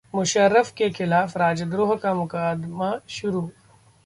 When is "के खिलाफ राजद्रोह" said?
0.77-1.95